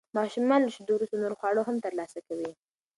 ماشومان 0.17 0.59
له 0.63 0.71
شیدو 0.75 0.91
وروسته 0.95 1.15
نور 1.23 1.33
خواړه 1.39 1.61
هم 1.67 1.75
ترلاسه 1.85 2.19
کوي. 2.27 2.51